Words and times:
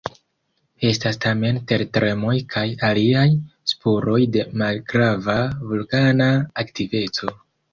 Estas 0.91 1.19
tamen 1.25 1.59
tertremoj 1.71 2.33
kaj 2.55 2.63
aliaj 2.89 3.27
spuroj 3.75 4.19
de 4.37 4.47
malgrava 4.63 5.39
vulkana 5.71 6.31
aktiveco. 6.65 7.33